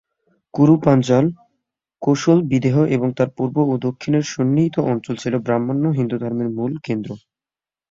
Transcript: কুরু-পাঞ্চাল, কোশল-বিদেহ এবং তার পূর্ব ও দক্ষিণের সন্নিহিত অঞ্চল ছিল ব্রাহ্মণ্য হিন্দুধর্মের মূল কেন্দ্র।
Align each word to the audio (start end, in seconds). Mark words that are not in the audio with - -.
কুরু-পাঞ্চাল, 0.53 1.25
কোশল-বিদেহ 2.01 2.75
এবং 2.95 3.07
তার 3.17 3.29
পূর্ব 3.37 3.55
ও 3.65 3.83
দক্ষিণের 3.85 4.25
সন্নিহিত 4.25 4.75
অঞ্চল 4.91 5.15
ছিল 5.15 5.33
ব্রাহ্মণ্য 5.37 5.85
হিন্দুধর্মের 5.97 6.49
মূল 6.49 6.71
কেন্দ্র। 6.83 7.09